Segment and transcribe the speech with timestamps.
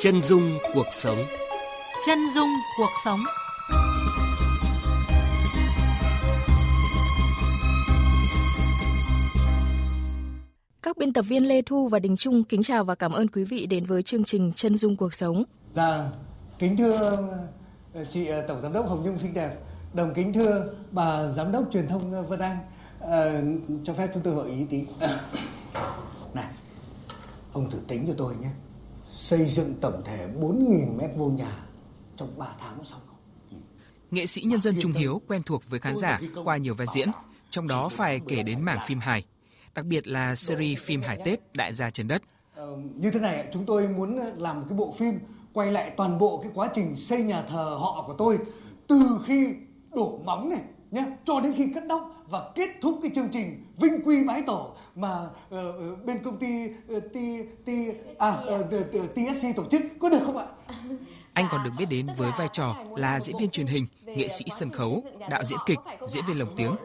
[0.00, 1.18] Chân dung cuộc sống.
[2.06, 3.20] Chân dung cuộc sống.
[10.82, 13.44] Các biên tập viên Lê Thu và Đình Trung kính chào và cảm ơn quý
[13.44, 15.44] vị đến với chương trình Chân dung cuộc sống.
[15.74, 16.10] Dạ,
[16.58, 17.18] kính thưa
[17.94, 19.56] ờ, chị ờ, Tổng Giám đốc Hồng Nhung xinh đẹp,
[19.94, 22.58] đồng kính thưa bà Giám đốc truyền thông ờ, Vân Anh,
[23.00, 23.42] à,
[23.84, 24.84] cho phép chúng tôi hỏi ý tí.
[26.34, 26.46] Này,
[27.52, 28.48] ông thử tính cho tôi nhé,
[29.16, 31.64] xây dựng tổng thể 4.000 mét vuông nhà
[32.16, 33.16] trong 3 tháng xong không?
[34.10, 37.10] Nghệ sĩ nhân dân Trung Hiếu quen thuộc với khán giả qua nhiều vai diễn,
[37.50, 39.24] trong đó phải kể đến mảng phim hài,
[39.74, 42.22] đặc biệt là series phim hài Tết Đại gia trên đất.
[42.54, 45.18] Ờ, như thế này, chúng tôi muốn làm một cái bộ phim
[45.52, 48.38] quay lại toàn bộ cái quá trình xây nhà thờ họ của tôi
[48.86, 49.54] từ khi
[49.94, 50.60] đổ móng này
[50.96, 54.42] nhé cho đến khi cất đốc và kết thúc cái chương trình vinh quy bái
[54.46, 57.16] tổ mà uh, bên công ty uh, T,
[57.66, 57.68] T,
[58.18, 60.46] à, uh, TSC tổ chức có được không ạ?
[61.32, 64.44] Anh còn được biết đến với vai trò là diễn viên truyền hình, nghệ sĩ
[64.56, 66.76] sân khấu, đạo diễn kịch, diễn viên lồng tiếng.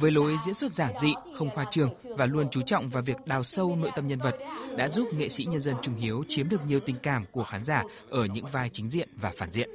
[0.00, 3.16] Với lối diễn xuất giản dị, không khoa trương và luôn chú trọng vào việc
[3.26, 4.34] đào sâu nội tâm nhân vật,
[4.76, 7.64] đã giúp nghệ sĩ nhân dân Trung Hiếu chiếm được nhiều tình cảm của khán
[7.64, 9.70] giả ở những vai chính diện và phản diện.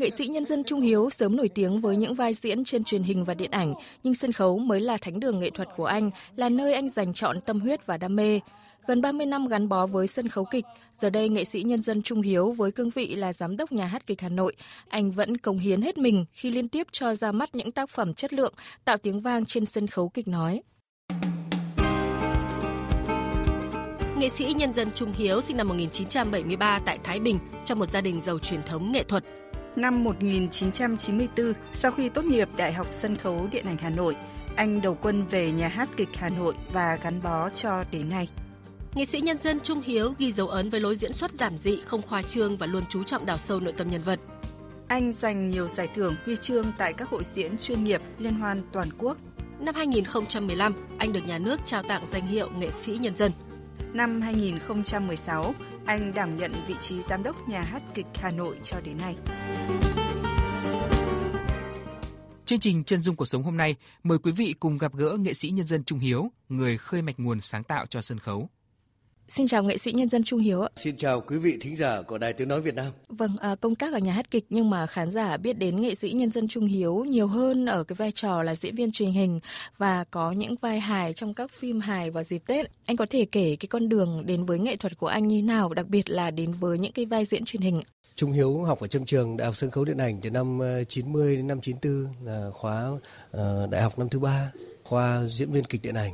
[0.00, 3.02] Nghệ sĩ nhân dân Trung Hiếu sớm nổi tiếng với những vai diễn trên truyền
[3.02, 6.10] hình và điện ảnh, nhưng sân khấu mới là thánh đường nghệ thuật của anh,
[6.36, 8.40] là nơi anh dành chọn tâm huyết và đam mê.
[8.86, 12.02] Gần 30 năm gắn bó với sân khấu kịch, giờ đây nghệ sĩ nhân dân
[12.02, 14.56] Trung Hiếu với cương vị là giám đốc nhà hát kịch Hà Nội,
[14.88, 18.14] anh vẫn cống hiến hết mình khi liên tiếp cho ra mắt những tác phẩm
[18.14, 18.54] chất lượng,
[18.84, 20.62] tạo tiếng vang trên sân khấu kịch nói.
[24.18, 28.00] Nghệ sĩ nhân dân Trung Hiếu sinh năm 1973 tại Thái Bình trong một gia
[28.00, 29.24] đình giàu truyền thống nghệ thuật.
[29.76, 34.16] Năm 1994, sau khi tốt nghiệp Đại học Sân khấu Điện ảnh Hà Nội,
[34.56, 38.28] anh đầu quân về nhà hát kịch Hà Nội và gắn bó cho đến nay.
[38.94, 41.80] Nghệ sĩ nhân dân Trung Hiếu ghi dấu ấn với lối diễn xuất giản dị,
[41.86, 44.20] không khoa trương và luôn chú trọng đào sâu nội tâm nhân vật.
[44.88, 48.60] Anh giành nhiều giải thưởng huy chương tại các hội diễn chuyên nghiệp liên hoan
[48.72, 49.16] toàn quốc.
[49.60, 53.32] Năm 2015, anh được nhà nước trao tặng danh hiệu nghệ sĩ nhân dân.
[53.94, 55.54] Năm 2016,
[55.86, 59.16] anh đảm nhận vị trí giám đốc nhà hát kịch Hà Nội cho đến nay.
[62.44, 65.34] Chương trình Chân dung cuộc sống hôm nay mời quý vị cùng gặp gỡ nghệ
[65.34, 68.50] sĩ nhân dân Trung Hiếu, người khơi mạch nguồn sáng tạo cho sân khấu.
[69.36, 70.68] Xin chào nghệ sĩ nhân dân Trung Hiếu ạ.
[70.76, 72.92] Xin chào quý vị thính giả của Đài Tiếng Nói Việt Nam.
[73.08, 75.94] Vâng, à, công tác ở nhà hát kịch nhưng mà khán giả biết đến nghệ
[75.94, 79.10] sĩ nhân dân Trung Hiếu nhiều hơn ở cái vai trò là diễn viên truyền
[79.10, 79.40] hình
[79.78, 82.66] và có những vai hài trong các phim hài vào dịp Tết.
[82.86, 85.74] Anh có thể kể cái con đường đến với nghệ thuật của anh như nào,
[85.74, 87.82] đặc biệt là đến với những cái vai diễn truyền hình.
[88.16, 91.36] Trung Hiếu học ở trong trường Đại học Sân khấu Điện ảnh từ năm 90
[91.36, 94.52] đến năm 94 là khóa uh, đại học năm thứ ba,
[94.84, 96.12] khoa diễn viên kịch điện ảnh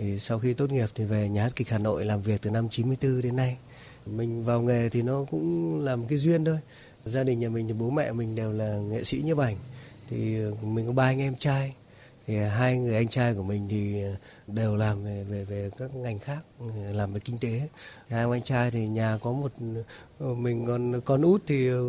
[0.00, 2.50] thì sau khi tốt nghiệp thì về nhà hát kịch Hà Nội làm việc từ
[2.50, 3.56] năm 94 đến nay.
[4.06, 6.58] Mình vào nghề thì nó cũng là một cái duyên thôi.
[7.04, 9.56] Gia đình nhà mình thì bố mẹ mình đều là nghệ sĩ nhiếp ảnh.
[10.10, 11.74] Thì mình có ba anh em trai.
[12.26, 14.02] Thì hai người anh trai của mình thì
[14.46, 16.44] đều làm về về về các ngành khác,
[16.92, 17.68] làm về kinh tế.
[18.10, 19.52] Hai ông anh trai thì nhà có một
[20.18, 21.82] ờ, mình còn con út thì ờ,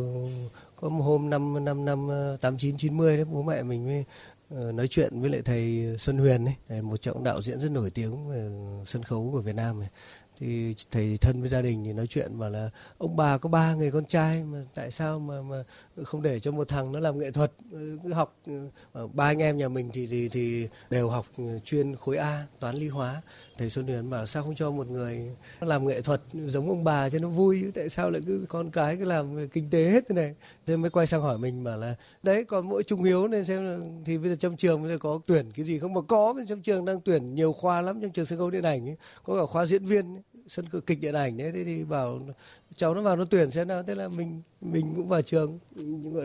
[0.75, 3.85] có một hôm năm năm năm ờ, tám chín chín mươi đấy bố mẹ mình
[3.85, 4.05] mới
[4.49, 7.89] Ờ, nói chuyện với lại thầy Xuân Huyền ấy, một trọng đạo diễn rất nổi
[7.89, 8.49] tiếng về
[8.85, 9.89] sân khấu của Việt Nam này.
[10.39, 13.75] Thì thầy thân với gia đình thì nói chuyện bảo là, ông bà có ba
[13.75, 15.63] người con trai, mà tại sao mà mà
[16.03, 18.69] không để cho một thằng nó làm nghệ thuật ừ, cứ học ừ,
[19.13, 22.75] ba anh em nhà mình thì thì thì đều học ừ, chuyên khối A, toán,
[22.75, 23.21] lý, hóa.
[23.57, 27.09] Thầy Xuân Huyền bảo, sao không cho một người làm nghệ thuật giống ông bà
[27.09, 27.65] cho nó vui?
[27.75, 30.35] Tại sao lại cứ con cái cứ làm kinh tế hết thế này?
[30.65, 33.81] Thế mới quay sang hỏi mình bảo là, đấy, còn mỗi trung hiếu nên xem
[34.05, 35.93] thì bây giờ trong trường bây giờ có tuyển cái gì không?
[35.93, 38.89] Mà có, trong trường đang tuyển nhiều khoa lắm, trong trường sân khấu điện ảnh
[38.89, 38.97] ấy.
[39.23, 42.19] có cả khoa diễn viên ấy sân kịch điện ảnh đấy thế thì bảo
[42.75, 43.83] cháu nó vào nó tuyển xem nào.
[43.83, 45.59] Thế là mình mình cũng vào trường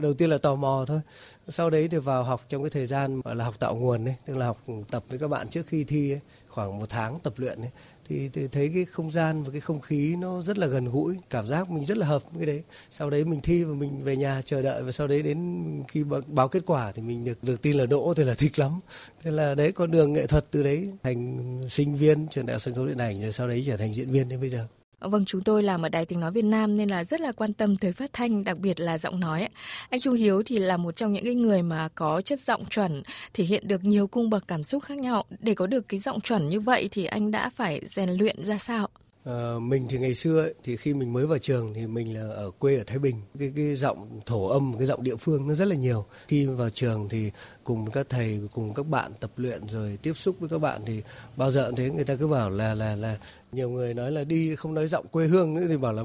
[0.03, 1.01] đầu tiên là tò mò thôi.
[1.49, 4.15] Sau đấy thì vào học trong cái thời gian gọi là học tạo nguồn đấy
[4.27, 6.21] tức là học tập với các bạn trước khi thi ấy,
[6.54, 7.70] khoảng một tháng tập luyện ấy
[8.09, 11.17] thì, thì thấy cái không gian và cái không khí nó rất là gần gũi
[11.31, 12.62] cảm giác mình rất là hợp với cái đấy.
[12.90, 16.05] Sau đấy mình thi và mình về nhà chờ đợi và sau đấy đến khi
[16.26, 18.79] báo kết quả thì mình được được tin là đỗ thì là thích lắm.
[19.23, 22.62] Thế là đấy con đường nghệ thuật từ đấy thành sinh viên trường đại học
[22.62, 24.67] sân khấu điện ảnh rồi sau đấy trở thành diễn viên đến bây giờ.
[25.05, 27.33] Ờ, vâng, chúng tôi làm ở Đài Tiếng Nói Việt Nam nên là rất là
[27.33, 29.49] quan tâm tới phát thanh, đặc biệt là giọng nói.
[29.91, 33.03] Anh Trung Hiếu thì là một trong những cái người mà có chất giọng chuẩn,
[33.35, 35.25] thể hiện được nhiều cung bậc cảm xúc khác nhau.
[35.41, 38.59] Để có được cái giọng chuẩn như vậy thì anh đã phải rèn luyện ra
[38.59, 38.89] sao?
[39.25, 42.35] Ờ, mình thì ngày xưa ấy, thì khi mình mới vào trường thì mình là
[42.35, 43.17] ở quê ở Thái Bình.
[43.38, 46.05] Cái cái giọng thổ âm cái giọng địa phương nó rất là nhiều.
[46.29, 47.31] Khi vào trường thì
[47.65, 51.03] cùng các thầy cùng các bạn tập luyện rồi tiếp xúc với các bạn thì
[51.37, 53.19] bao giờ thế người ta cứ bảo là là là
[53.53, 56.03] nhiều người nói là đi không nói giọng quê hương nữa thì bảo là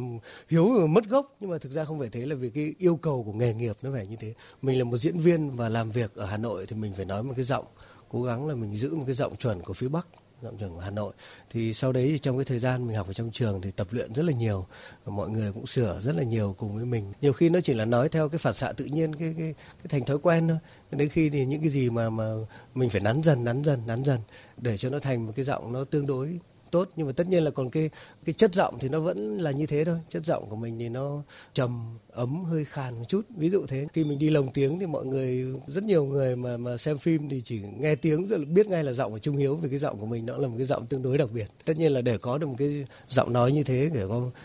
[0.50, 1.36] hiếu mất gốc.
[1.40, 3.78] Nhưng mà thực ra không phải thế là vì cái yêu cầu của nghề nghiệp
[3.82, 4.34] nó phải như thế.
[4.62, 7.24] Mình là một diễn viên và làm việc ở Hà Nội thì mình phải nói
[7.24, 7.66] một cái giọng
[8.10, 10.08] cố gắng là mình giữ một cái giọng chuẩn của phía Bắc
[10.42, 11.14] giọng trưởng của Hà Nội.
[11.50, 13.88] Thì sau đấy thì trong cái thời gian mình học ở trong trường thì tập
[13.92, 14.66] luyện rất là nhiều
[15.06, 17.14] và mọi người cũng sửa rất là nhiều cùng với mình.
[17.22, 19.88] Nhiều khi nó chỉ là nói theo cái phản xạ tự nhiên, cái cái cái
[19.90, 20.58] thành thói quen thôi.
[20.92, 22.34] Đến khi thì những cái gì mà mà
[22.76, 24.20] mình phải nắn dần nắn dần nắn dần
[24.58, 26.40] để cho nó thành một cái giọng nó tương đối
[26.72, 27.90] tốt, nhưng mà tất nhiên là còn cái
[28.26, 29.98] cái chất giọng thì nó vẫn là như thế thôi.
[30.10, 31.24] Chất giọng của mình thì nó
[31.54, 33.22] trầm, ấm, hơi khàn một chút.
[33.38, 36.58] Ví dụ thế, khi mình đi lồng tiếng thì mọi người, rất nhiều người mà
[36.58, 39.56] mà xem phim thì chỉ nghe tiếng rồi biết ngay là giọng của Trung Hiếu,
[39.56, 41.48] vì cái giọng của mình nó là một cái giọng tương đối đặc biệt.
[41.66, 43.92] Tất nhiên là để có được một cái giọng nói như thế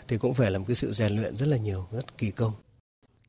[0.07, 2.51] thì cũng phải là một cái sự rèn luyện rất là nhiều, rất kỳ công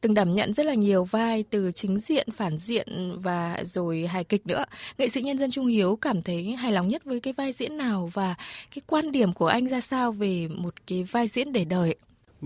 [0.00, 4.24] từng đảm nhận rất là nhiều vai từ chính diện, phản diện và rồi hài
[4.24, 4.64] kịch nữa.
[4.98, 7.76] Nghệ sĩ nhân dân Trung Hiếu cảm thấy hài lòng nhất với cái vai diễn
[7.76, 8.34] nào và
[8.74, 11.94] cái quan điểm của anh ra sao về một cái vai diễn để đời?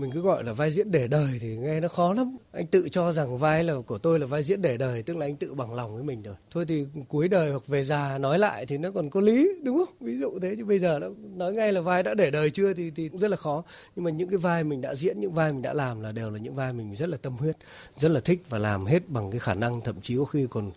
[0.01, 2.37] Mình cứ gọi là vai diễn để đời thì nghe nó khó lắm.
[2.51, 5.25] Anh tự cho rằng vai là của tôi là vai diễn để đời, tức là
[5.25, 6.35] anh tự bằng lòng với mình rồi.
[6.51, 9.85] Thôi thì cuối đời hoặc về già nói lại thì nó còn có lý, đúng
[9.85, 9.95] không?
[9.99, 12.73] Ví dụ thế, chứ bây giờ nó nói ngay là vai đã để đời chưa
[12.73, 13.63] thì thì cũng rất là khó.
[13.95, 16.29] Nhưng mà những cái vai mình đã diễn, những vai mình đã làm là đều
[16.29, 17.57] là những vai mình rất là tâm huyết,
[17.97, 19.81] rất là thích và làm hết bằng cái khả năng.
[19.81, 20.71] Thậm chí có khi còn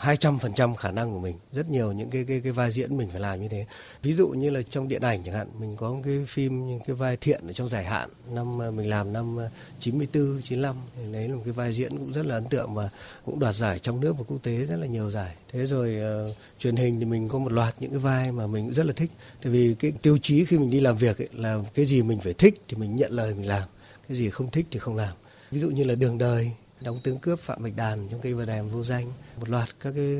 [0.00, 1.36] 200% khả năng của mình.
[1.52, 3.66] Rất nhiều những cái cái cái vai diễn mình phải làm như thế.
[4.02, 6.96] Ví dụ như là trong điện ảnh chẳng hạn, mình có cái phim những cái
[6.96, 9.38] vai thiện ở trong giải hạn năm ờ, mình làm năm
[9.80, 12.88] 94 95 thì đấy là một cái vai diễn cũng rất là ấn tượng và
[13.24, 15.34] cũng đoạt giải trong nước và quốc tế rất là nhiều giải.
[15.52, 15.96] Thế rồi
[16.30, 18.92] uh, truyền hình thì mình có một loạt những cái vai mà mình rất là
[18.92, 19.10] thích.
[19.42, 22.18] Tại vì cái tiêu chí khi mình đi làm việc ấy, là cái gì mình
[22.20, 23.62] phải thích thì mình nhận lời mình làm,
[24.08, 25.14] cái gì không thích thì không làm.
[25.50, 26.52] Ví dụ như là đường đời
[26.86, 29.12] đóng tướng cướp Phạm Bạch Đàn trong cây vườn đèn vô danh.
[29.36, 30.16] Một loạt các cái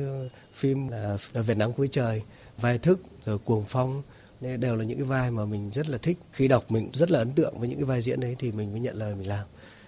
[0.53, 2.21] phim là Việt Nam cuối trời,
[2.57, 4.01] vai thức, rồi cuồng phong.
[4.41, 6.17] Đây đều là những cái vai mà mình rất là thích.
[6.31, 8.71] Khi đọc mình rất là ấn tượng với những cái vai diễn đấy thì mình
[8.71, 9.45] mới nhận lời mình làm.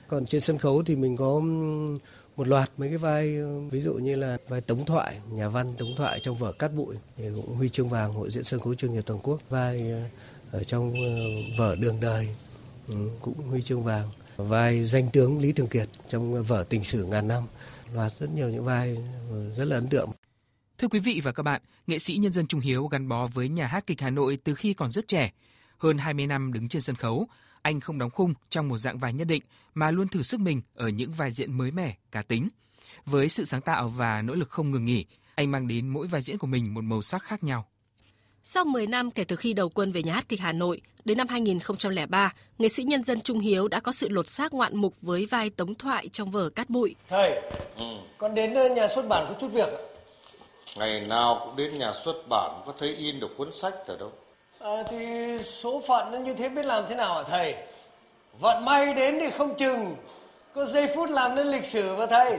[0.07, 1.39] Còn trên sân khấu thì mình có
[2.37, 3.37] một loạt mấy cái vai
[3.71, 6.95] ví dụ như là vai tống thoại, nhà văn tống thoại trong vở cát bụi,
[7.17, 9.39] thì cũng huy chương vàng hội diễn sân khấu chuyên nghiệp toàn quốc.
[9.49, 10.01] Vai ờ,
[10.51, 11.09] ở trong ờ,
[11.57, 12.35] vở đường đời
[13.21, 14.09] cũng huy chương vàng
[14.44, 17.44] vai danh tướng Lý Thường Kiệt trong vở Tình sử ngàn năm,
[17.94, 18.97] loạt rất nhiều những vai
[19.56, 20.09] rất là ấn tượng.
[20.77, 23.50] Thưa quý vị và các bạn, nghệ sĩ nhân dân Trung Hiếu gắn bó với
[23.50, 25.31] nhà hát kịch Hà Nội từ khi còn rất trẻ.
[25.77, 27.27] Hơn 20 năm đứng trên sân khấu,
[27.62, 29.44] anh không đóng khung trong một dạng vai nhất định
[29.74, 32.50] mà luôn thử sức mình ở những vai diễn mới mẻ, cá tính.
[33.06, 35.06] Với sự sáng tạo và nỗ lực không ngừng nghỉ,
[35.36, 37.68] anh mang đến mỗi vai diễn của mình một màu sắc khác nhau.
[38.44, 41.18] Sau 10 năm kể từ khi đầu quân về nhà hát kịch Hà Nội, đến
[41.18, 44.94] năm 2003, nghệ sĩ nhân dân Trung Hiếu đã có sự lột xác ngoạn mục
[45.01, 46.95] với vai tống thoại trong vở Cát Bụi.
[47.07, 47.41] Thầy,
[47.77, 47.86] ừ.
[48.18, 49.69] con đến ờ, nhà xuất bản có chút việc
[50.77, 54.12] Ngày nào cũng đến nhà xuất bản có thấy in được cuốn sách ở đâu.
[54.59, 54.97] À, thì
[55.44, 57.56] số phận nó như thế biết làm thế nào hả thầy?
[58.39, 59.95] Vận may đến thì không chừng,
[60.53, 62.38] có giây phút làm nên lịch sử mà thầy.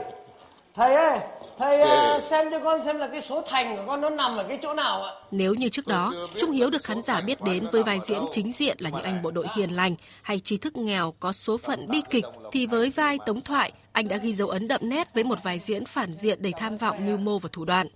[0.74, 1.18] Thầy ơi,
[1.58, 4.44] thầy uh, xem cho con xem là cái số thành của con nó nằm ở
[4.48, 5.12] cái chỗ nào ạ?
[5.30, 8.52] Nếu như trước đó, Trung Hiếu được khán giả biết đến với vai diễn chính
[8.52, 11.88] diện là những anh bộ đội hiền lành hay trí thức nghèo có số phận
[11.88, 15.24] bi kịch, thì với vai Tống Thoại, anh đã ghi dấu ấn đậm nét với
[15.24, 17.86] một vai diễn phản diện đầy tham vọng, mưu mô và thủ đoạn.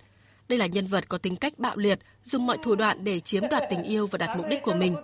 [0.47, 3.43] Đây là nhân vật có tính cách bạo liệt, dùng mọi thủ đoạn để chiếm
[3.49, 4.95] đoạt tình yêu và đạt mục đích của mình.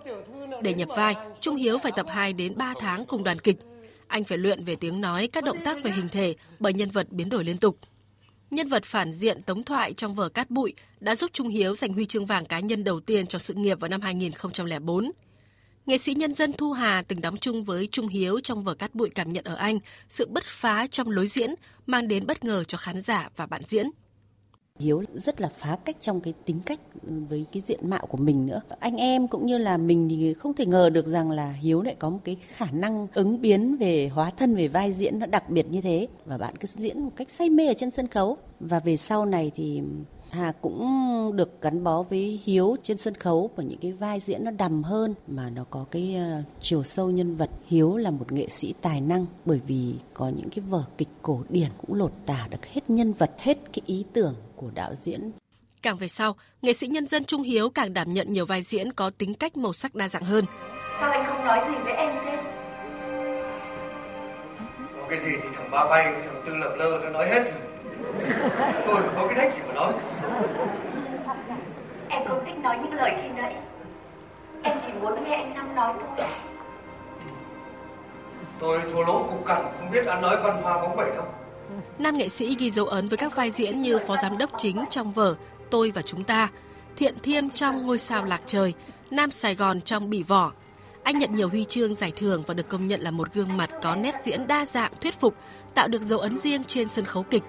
[0.62, 3.56] Để nhập vai, Trung Hiếu phải tập 2 đến 3 tháng cùng đoàn kịch.
[4.12, 7.06] Anh phải luyện về tiếng nói, các động tác về hình thể bởi nhân vật
[7.10, 7.78] biến đổi liên tục.
[8.50, 11.92] Nhân vật phản diện Tống Thoại trong vở Cát Bụi đã giúp Trung Hiếu giành
[11.92, 15.10] huy chương vàng cá nhân đầu tiên cho sự nghiệp vào năm 2004.
[15.86, 18.94] Nghệ sĩ nhân dân Thu Hà từng đóng chung với Trung Hiếu trong vở Cát
[18.94, 19.78] Bụi cảm nhận ở anh
[20.08, 21.50] sự bứt phá trong lối diễn
[21.86, 23.86] mang đến bất ngờ cho khán giả và bạn diễn.
[24.78, 26.80] Hiếu rất là phá cách trong cái tính cách
[27.28, 28.60] với cái diện mạo của mình nữa.
[28.78, 31.96] Anh em cũng như là mình thì không thể ngờ được rằng là Hiếu lại
[31.98, 35.50] có một cái khả năng ứng biến về hóa thân về vai diễn nó đặc
[35.50, 38.36] biệt như thế và bạn cứ diễn một cách say mê ở trên sân khấu
[38.60, 39.82] và về sau này thì
[40.30, 40.86] Hà cũng
[41.36, 44.82] được gắn bó với Hiếu trên sân khấu bởi những cái vai diễn nó đầm
[44.82, 47.50] hơn mà nó có cái uh, chiều sâu nhân vật.
[47.66, 51.40] Hiếu là một nghệ sĩ tài năng bởi vì có những cái vở kịch cổ
[51.48, 55.32] điển cũng lột tả được hết nhân vật, hết cái ý tưởng của đạo diễn.
[55.82, 58.92] Càng về sau, nghệ sĩ nhân dân Trung Hiếu càng đảm nhận nhiều vai diễn
[58.92, 60.44] có tính cách màu sắc đa dạng hơn.
[61.00, 62.42] Sao anh không nói gì với em thế?
[64.96, 67.60] Có cái gì thì thằng ba bay, thằng tư lập lơ nó nói hết rồi.
[68.86, 69.92] Tôi có cái đếch gì mà nói.
[72.08, 73.56] Em không thích nói những lời khi nãy.
[74.62, 76.26] Em chỉ muốn nghe anh Năm nói thôi
[78.60, 81.24] Tôi thua lỗ cục cằn, không biết ăn nói văn hoa bóng bẩy đâu.
[81.98, 84.84] Nam nghệ sĩ ghi dấu ấn với các vai diễn như phó giám đốc chính
[84.90, 85.36] trong vở
[85.70, 86.48] Tôi và chúng ta,
[86.96, 88.72] Thiện Thiêm trong Ngôi sao lạc trời,
[89.10, 90.52] Nam Sài Gòn trong Bỉ vỏ.
[91.02, 93.70] Anh nhận nhiều huy chương giải thưởng và được công nhận là một gương mặt
[93.82, 95.34] có nét diễn đa dạng thuyết phục,
[95.74, 97.42] tạo được dấu ấn riêng trên sân khấu kịch.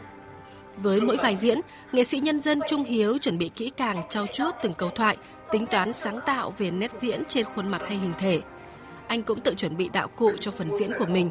[0.77, 1.59] Với mỗi vai diễn,
[1.91, 5.17] nghệ sĩ nhân dân Trung Hiếu chuẩn bị kỹ càng trau chuốt từng câu thoại,
[5.51, 8.41] tính toán sáng tạo về nét diễn trên khuôn mặt hay hình thể.
[9.07, 11.29] Anh cũng tự chuẩn bị đạo cụ cho phần diễn của mình.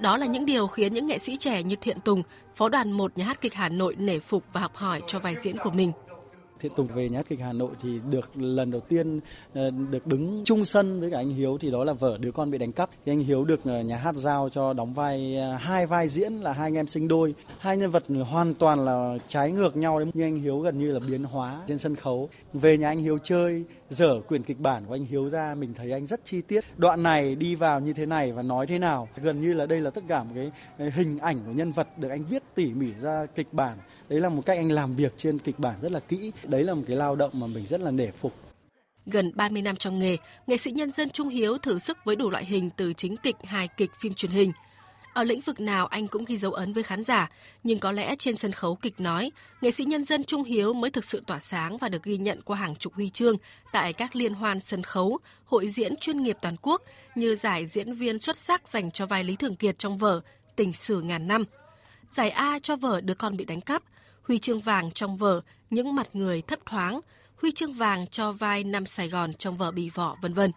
[0.00, 2.22] Đó là những điều khiến những nghệ sĩ trẻ như Thiện Tùng,
[2.54, 5.36] phó đoàn một nhà hát kịch Hà Nội nể phục và học hỏi cho vai
[5.36, 5.92] diễn của mình.
[6.60, 9.20] Thiện Tùng về nhà hát kịch Hà Nội thì được lần đầu tiên
[9.54, 12.50] ờ, được đứng chung sân với cả anh Hiếu thì đó là vở Đứa con
[12.50, 12.90] bị đánh cắp.
[13.06, 16.32] Thì anh Hiếu được ờ, nhà hát giao cho đóng vai ờ, hai vai diễn
[16.32, 17.34] là hai anh em sinh đôi.
[17.58, 20.92] Hai nhân vật hoàn toàn là trái ngược nhau đấy, nhưng anh Hiếu gần như
[20.92, 22.28] là biến hóa trên sân khấu.
[22.52, 25.92] Về nhà anh Hiếu chơi, dở quyển kịch bản của anh Hiếu ra, mình thấy
[25.92, 26.64] anh rất chi tiết.
[26.76, 29.08] Đoạn này đi vào như thế này và nói thế nào.
[29.22, 32.08] Gần như là đây là tất cả một cái hình ảnh của nhân vật được
[32.08, 33.78] anh viết tỉ mỉ ra kịch bản.
[34.08, 36.74] Đấy là một cách anh làm việc trên kịch bản rất là kỹ đấy là
[36.74, 38.34] một cái lao động mà mình rất là nể phục.
[39.06, 40.16] Gần 30 năm trong nghề,
[40.46, 43.36] nghệ sĩ nhân dân Trung Hiếu thử sức với đủ loại hình từ chính kịch,
[43.44, 44.52] hài kịch, phim truyền hình.
[45.14, 47.30] Ở lĩnh vực nào anh cũng ghi dấu ấn với khán giả,
[47.64, 49.30] nhưng có lẽ trên sân khấu kịch nói,
[49.60, 52.40] nghệ sĩ nhân dân Trung Hiếu mới thực sự tỏa sáng và được ghi nhận
[52.42, 53.36] qua hàng chục huy chương
[53.72, 56.82] tại các liên hoan sân khấu, hội diễn chuyên nghiệp toàn quốc
[57.14, 60.20] như giải diễn viên xuất sắc dành cho vai Lý Thường Kiệt trong vở
[60.56, 61.44] Tình sử ngàn năm,
[62.10, 63.82] giải A cho vở Đứa con bị đánh cắp,
[64.30, 67.00] huy chương vàng trong vở Những mặt người thấp thoáng,
[67.36, 70.52] huy chương vàng cho vai Nam Sài Gòn trong vở Bì vỏ vân vân.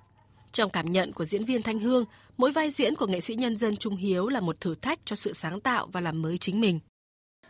[0.52, 2.06] Trong cảm nhận của diễn viên Thanh Hương,
[2.38, 5.16] mỗi vai diễn của nghệ sĩ nhân dân Trung Hiếu là một thử thách cho
[5.16, 6.80] sự sáng tạo và làm mới chính mình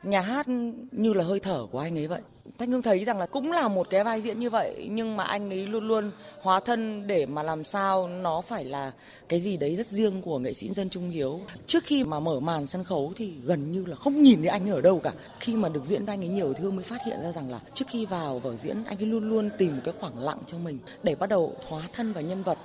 [0.04, 0.48] nhà hát
[0.92, 2.22] như là hơi thở của anh ấy vậy.
[2.58, 5.24] Thanh hương thấy rằng là cũng là một cái vai diễn như vậy, nhưng mà
[5.24, 8.92] anh ấy luôn luôn hóa thân để mà làm sao nó phải là
[9.30, 11.42] cái gì đấy rất riêng của nghệ sĩ dân trung hiếu.
[11.68, 14.70] Trước khi mà mở màn sân khấu thì gần như là không nhìn thấy anh
[14.70, 15.14] ở đâu cả.
[15.40, 17.60] Khi mà được diễn với anh ấy nhiều thương mới phát hiện ra rằng là
[17.74, 20.80] trước khi vào vở diễn, anh ấy luôn luôn tìm cái khoảng lặng trong mình
[21.04, 22.58] để bắt đầu hóa thân vào nhân vật.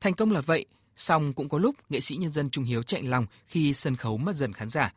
[0.00, 3.02] Thành công là vậy, song cũng có lúc nghệ sĩ nhân dân trung hiếu chạy
[3.02, 4.92] lòng khi sân khấu mất dần khán giả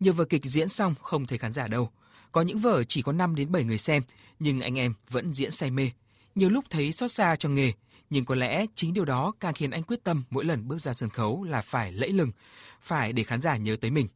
[0.00, 1.90] nhiều vở kịch diễn xong không thấy khán giả đâu.
[2.32, 4.02] Có những vở chỉ có 5 đến 7 người xem,
[4.38, 5.90] nhưng anh em vẫn diễn say mê.
[6.34, 7.72] Nhiều lúc thấy xót xa cho nghề,
[8.10, 10.94] nhưng có lẽ chính điều đó càng khiến anh quyết tâm mỗi lần bước ra
[10.94, 12.30] sân khấu là phải lẫy lừng,
[12.82, 14.08] phải để khán giả nhớ tới mình.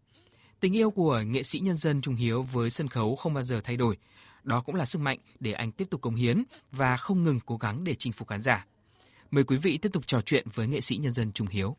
[0.60, 3.60] Tình yêu của nghệ sĩ nhân dân Trung Hiếu với sân khấu không bao giờ
[3.64, 3.96] thay đổi.
[4.42, 7.56] Đó cũng là sức mạnh để anh tiếp tục cống hiến và không ngừng cố
[7.56, 8.66] gắng để chinh phục khán giả.
[9.30, 11.76] Mời quý vị tiếp tục trò chuyện với nghệ sĩ nhân dân Trung Hiếu.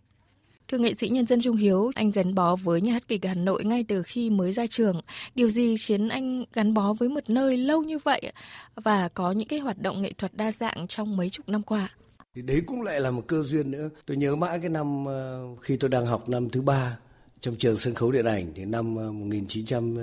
[0.72, 3.34] Thưa nghệ sĩ nhân dân Trung Hiếu, anh gắn bó với nhà hát kịch Hà
[3.34, 5.02] Nội ngay từ khi mới ra trường.
[5.36, 8.32] Điều gì khiến anh gắn bó với một nơi lâu như vậy
[8.76, 11.90] và có những cái hoạt động nghệ thuật đa dạng trong mấy chục năm qua?
[12.36, 13.90] Thì đấy cũng lại là một cơ duyên nữa.
[14.06, 16.98] Tôi nhớ mãi cái năm ờ, khi tôi đang học năm thứ ba
[17.40, 19.98] trong trường sân khấu điện ảnh thì năm ờ, 1900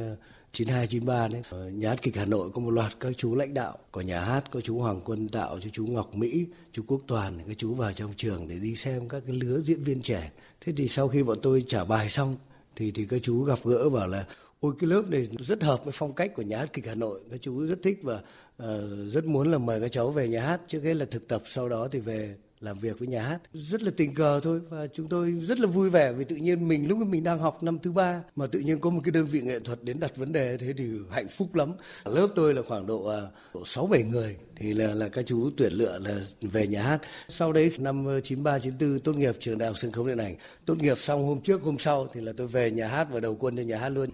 [0.52, 1.42] 92 93 đấy.
[1.50, 4.20] Ờ, nhà hát kịch Hà Nội có một loạt các chú lãnh đạo của nhà
[4.20, 7.74] hát có chú Hoàng Quân Tạo chú chú Ngọc Mỹ chú Quốc Toàn các chú
[7.74, 10.30] vào trong trường để đi xem các cái lứa diễn viên trẻ.
[10.60, 12.36] Thế thì sau khi bọn tôi trả bài xong
[12.76, 14.26] thì thì các chú gặp gỡ bảo là
[14.60, 17.20] ôi cái lớp này rất hợp với phong cách của nhà hát kịch Hà Nội.
[17.30, 18.20] Các chú rất thích và
[18.62, 18.68] uh,
[19.08, 20.60] rất muốn là mời các cháu về nhà hát.
[20.68, 23.38] Trước hết là thực tập sau đó thì về làm việc với nhà hát.
[23.52, 26.68] Rất là tình cờ thôi và chúng tôi rất là vui vẻ vì tự nhiên
[26.68, 29.26] mình, lúc mình đang học năm thứ ba mà tự nhiên có một cái đơn
[29.26, 31.72] vị nghệ thuật đến đặt vấn đề thế thì hạnh phúc lắm.
[32.04, 33.20] Lớp tôi là khoảng độ à,
[33.54, 37.00] độ sáu bảy người, thì là là các chú tuyển lựa là về nhà hát.
[37.28, 40.36] Sau đấy năm 93 94 tốt nghiệp trường đại học sân khấu điện ảnh.
[40.66, 43.36] Tốt nghiệp xong hôm trước, hôm sau thì là tôi về nhà hát và đầu
[43.40, 44.10] quân cho nhà hát luôn.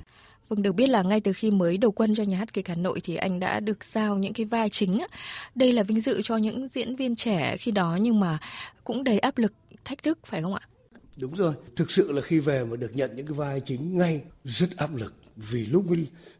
[0.48, 2.74] Vâng, được biết là ngay từ khi mới đầu quân cho nhà hát kịch Hà
[2.74, 4.98] Nội thì anh đã được giao những cái vai chính.
[5.54, 8.38] Đây là vinh dự cho những diễn viên trẻ khi đó nhưng mà
[8.84, 9.52] cũng đầy áp lực,
[9.84, 10.60] thách thức phải không ạ?
[11.20, 14.22] Đúng rồi, thực sự là khi về mà được nhận những cái vai chính ngay
[14.44, 15.84] rất áp lực vì lúc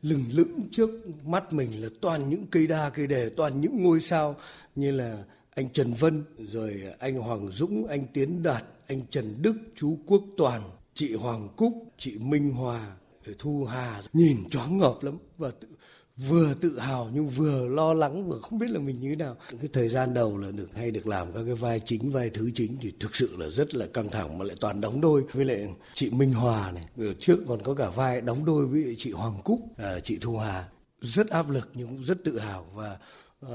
[0.03, 0.91] lừng lững trước
[1.27, 4.37] mắt mình là toàn những cây đa cây đề, toàn những ngôi sao
[4.75, 5.19] như là
[5.55, 10.25] anh Trần Vân, rồi anh Hoàng Dũng, anh Tiến Đạt, anh Trần Đức, chú Quốc
[10.37, 10.63] Toàn,
[10.95, 12.97] chị Hoàng Cúc, chị Minh Hòa,
[13.39, 15.69] Thu Hà nhìn choáng ngợp lắm và tự,
[16.17, 19.37] vừa tự hào nhưng vừa lo lắng vừa không biết là mình như thế nào.
[19.51, 22.51] Cái thời gian đầu là được hay được làm các cái vai chính vai thứ
[22.55, 25.23] chính thì thực sự là rất là căng thẳng mà lại toàn đóng đôi.
[25.33, 29.13] Với lại chị Minh Hòa này trước còn có cả vai đóng đôi với chị
[29.13, 30.69] Hoàng Cúc à, chị Thu Hà.
[31.01, 32.99] Rất áp lực nhưng cũng rất tự hào và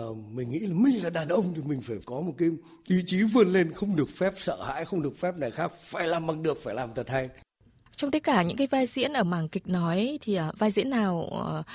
[0.09, 2.49] Uh, mình nghĩ là mình là đàn ông thì mình phải có một cái
[2.87, 5.71] ý chí vươn lên không được phép sợ hãi không được phép này khác.
[5.83, 7.29] Phải làm bằng được phải làm thật hay
[7.99, 10.89] trong tất cả những cái vai diễn ở mảng kịch nói thì uh, vai diễn
[10.89, 11.29] nào
[11.59, 11.65] uh,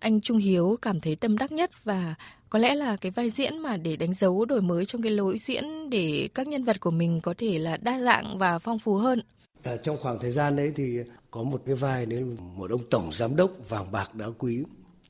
[0.00, 1.70] anh Trung Hiếu cảm thấy tâm đắc nhất?
[1.84, 2.14] Và
[2.50, 5.38] có lẽ là cái vai diễn mà để đánh dấu đổi mới trong cái lối
[5.38, 8.94] diễn để các nhân vật của mình có thể là đa dạng và phong phú
[8.94, 9.22] hơn.
[9.62, 10.98] À, trong khoảng thời gian đấy thì
[11.30, 12.24] có một cái vai đấy
[12.56, 14.64] một ông tổng giám đốc vàng bạc đá quý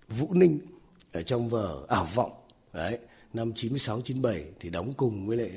[0.08, 0.58] Vũ Ninh
[1.12, 2.32] ở trong vở ảo vọng.
[2.72, 2.98] Đấy
[3.34, 5.50] năm 96 97 thì đóng cùng với lại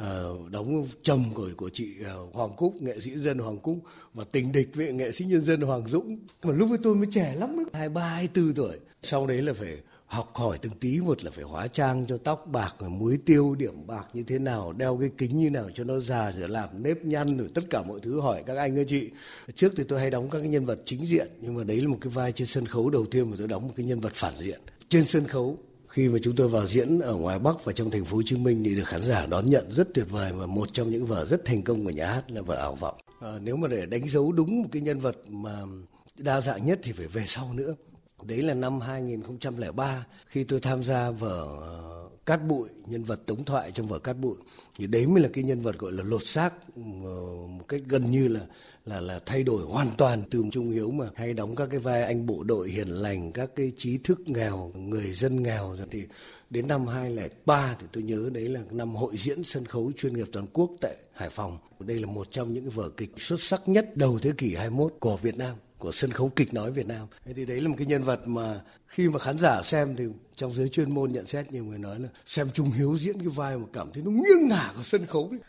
[0.00, 3.78] uh, đóng chồng của của chị uh, Hoàng Cúc nghệ sĩ dân Hoàng Cúc
[4.14, 6.18] và tình địch với nghệ sĩ nhân dân Hoàng Dũng.
[6.42, 8.76] Mà lúc ấy tôi mới trẻ lắm ấy, 23 24 tuổi.
[9.02, 9.76] Sau đấy là phải
[10.12, 13.54] học hỏi từng tí một là phải hóa trang cho tóc bạc rồi muối tiêu
[13.54, 16.82] điểm bạc như thế nào đeo cái kính như nào cho nó già rồi làm
[16.82, 19.10] nếp nhăn rồi tất cả mọi thứ hỏi các anh các chị.
[19.54, 21.88] Trước thì tôi hay đóng các cái nhân vật chính diện nhưng mà đấy là
[21.88, 24.12] một cái vai trên sân khấu đầu tiên mà tôi đóng một cái nhân vật
[24.14, 24.60] phản diện.
[24.88, 25.58] Trên sân khấu
[25.92, 28.36] khi mà chúng tôi vào diễn ở ngoài Bắc và trong thành phố Hồ Chí
[28.36, 31.24] Minh thì được khán giả đón nhận rất tuyệt vời và một trong những vở
[31.24, 32.94] rất thành công của nhà hát là vở ảo vọng.
[33.20, 35.62] À, nếu mà để đánh dấu đúng một cái nhân vật mà
[36.16, 37.74] đa dạng nhất thì phải về sau nữa.
[38.22, 43.44] Đấy là năm 2003 khi tôi tham gia vở ờ, Cát Bụi, nhân vật Tống
[43.44, 44.36] Thoại trong vở Cát Bụi.
[44.78, 48.10] Thì đấy mới là cái nhân vật gọi là lột xác ờ, một cách gần
[48.10, 48.40] như là
[48.86, 52.02] là là thay đổi hoàn toàn từ Trung Hiếu mà hay đóng các cái vai
[52.02, 56.02] anh bộ đội hiền lành, các cái trí thức nghèo, người dân nghèo rồi thì
[56.50, 60.26] đến năm 2003 thì tôi nhớ đấy là năm hội diễn sân khấu chuyên nghiệp
[60.32, 61.58] toàn quốc tại Hải Phòng.
[61.80, 64.94] Đây là một trong những cái vở kịch xuất sắc nhất đầu thế kỷ 21
[65.00, 67.06] của Việt Nam của sân khấu kịch nói Việt Nam.
[67.24, 70.04] Thế thì đấy là một cái nhân vật mà khi mà khán giả xem thì
[70.36, 73.28] trong giới chuyên môn nhận xét nhiều người nói là xem Trung Hiếu diễn cái
[73.28, 75.40] vai mà cảm thấy nó nghiêng ngả của sân khấu đấy.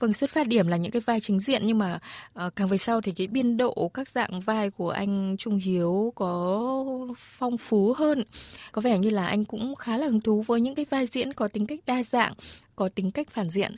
[0.00, 1.98] Vâng, xuất phát điểm là những cái vai chính diện nhưng mà
[2.46, 6.12] uh, càng về sau thì cái biên độ các dạng vai của anh Trung Hiếu
[6.14, 8.24] có phong phú hơn.
[8.72, 11.32] Có vẻ như là anh cũng khá là hứng thú với những cái vai diễn
[11.32, 12.32] có tính cách đa dạng,
[12.76, 13.76] có tính cách phản diện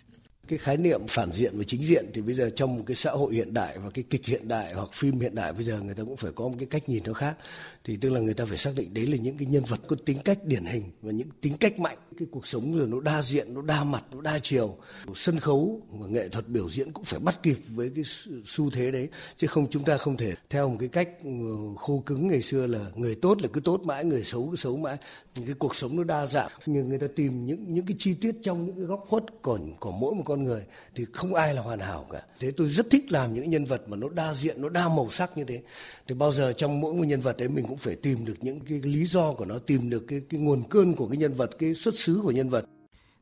[0.49, 3.11] cái khái niệm phản diện và chính diện thì bây giờ trong một cái xã
[3.11, 5.95] hội hiện đại và cái kịch hiện đại hoặc phim hiện đại bây giờ người
[5.95, 7.37] ta cũng phải có một cái cách nhìn nó khác.
[7.85, 9.97] Thì tức là người ta phải xác định đấy là những cái nhân vật có
[10.05, 11.97] tính cách điển hình và những tính cách mạnh.
[12.19, 14.77] Cái cuộc sống rồi nó đa diện, nó đa mặt, nó đa chiều.
[15.15, 18.05] Sân khấu và nghệ thuật biểu diễn cũng phải bắt kịp với cái
[18.45, 19.09] xu thế đấy.
[19.37, 21.31] Chứ không, chúng ta không thể theo một cái cách ờ,
[21.77, 24.77] khô cứng ngày xưa là người tốt là cứ tốt mãi, người xấu cứ xấu
[24.77, 24.97] mãi.
[25.35, 26.51] Những cái cuộc sống nó đa dạng.
[26.67, 29.75] Nhưng người ta tìm những những cái chi tiết trong những cái góc khuất còn
[29.81, 30.63] của mỗi một con người
[30.95, 32.23] thì không ai là hoàn hảo cả.
[32.41, 35.09] Thế tôi rất thích làm những nhân vật mà nó đa diện nó đa màu
[35.11, 35.63] sắc như thế.
[36.09, 38.61] Thì bao giờ trong mỗi một nhân vật đấy mình cũng phải tìm được những
[38.61, 41.51] cái lý do của nó tìm được cái cái nguồn cơn của cái nhân vật
[41.59, 42.65] cái xuất xứ của nhân vật.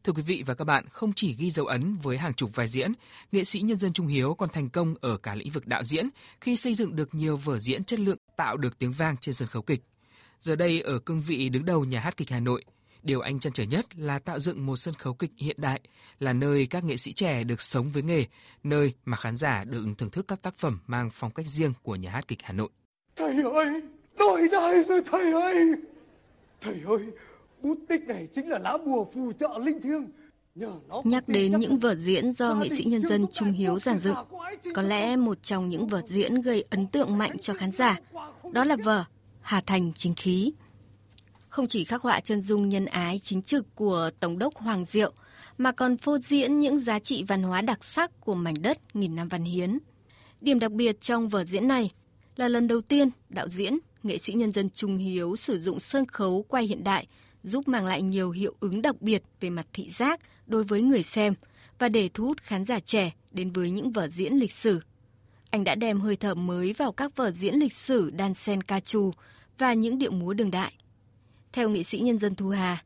[0.04, 2.68] Thưa quý vị và các bạn, không chỉ ghi dấu ấn với hàng chục vai
[2.68, 2.92] diễn,
[3.32, 6.08] nghệ sĩ nhân dân Trung Hiếu còn thành công ở cả lĩnh vực đạo diễn
[6.40, 9.48] khi xây dựng được nhiều vở diễn chất lượng tạo được tiếng vang trên sân
[9.48, 9.82] khấu kịch.
[10.40, 12.64] Giờ đây ở cương vị đứng đầu nhà hát kịch Hà Nội,
[13.02, 15.80] điều anh chăn trở nhất là tạo dựng một sân khấu kịch hiện đại,
[16.18, 18.24] là nơi các nghệ sĩ trẻ được sống với nghề,
[18.62, 21.96] nơi mà khán giả được thưởng thức các tác phẩm mang phong cách riêng của
[21.96, 22.68] nhà hát kịch Hà Nội.
[23.16, 23.82] Thầy ơi,
[24.18, 25.72] đổi đời rồi thầy ơi!
[26.60, 27.06] Thầy ơi,
[27.62, 30.06] bút tích này chính là lá bùa phù trợ linh thiêng.
[31.04, 34.16] Nhắc đến những vở diễn do nghệ sĩ nhân dân Trung Hiếu giàn dựng,
[34.74, 38.00] có lẽ một trong những vở diễn gây ấn tượng mạnh cho khán giả,
[38.52, 39.04] đó là vở
[39.40, 40.52] Hà Thành chính khí.
[41.50, 45.12] Không chỉ khắc họa chân dung nhân ái chính trực của Tổng đốc Hoàng Diệu,
[45.58, 49.16] mà còn phô diễn những giá trị văn hóa đặc sắc của mảnh đất nghìn
[49.16, 49.78] năm văn hiến.
[50.40, 51.90] Điểm đặc biệt trong vở diễn này
[52.36, 56.06] là lần đầu tiên đạo diễn, nghệ sĩ nhân dân Trung Hiếu sử dụng sân
[56.06, 57.06] khấu quay hiện đại
[57.42, 61.02] giúp mang lại nhiều hiệu ứng đặc biệt về mặt thị giác đối với người
[61.02, 61.34] xem
[61.78, 64.80] và để thu hút khán giả trẻ đến với những vở diễn lịch sử.
[65.50, 68.80] Anh đã đem hơi thở mới vào các vở diễn lịch sử đan sen ca
[68.80, 69.10] trù
[69.58, 70.72] và những điệu múa đường đại.
[71.52, 72.84] Theo nghệ sĩ nhân dân Thu Hà,